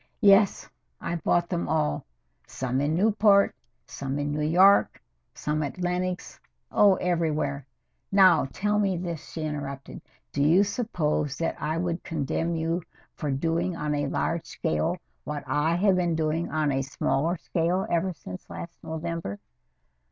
[0.21, 0.67] "Yes,
[0.99, 2.07] I bought them all.
[2.47, 3.53] Some in Newport,
[3.85, 4.99] some in New York,
[5.35, 6.39] some at Lenox
[6.71, 7.67] oh, everywhere!
[8.11, 10.01] Now, tell me this," she interrupted.
[10.31, 12.81] "Do you suppose that I would condemn you
[13.13, 17.85] for doing on a large scale what I have been doing on a smaller scale
[17.87, 19.37] ever since last November?"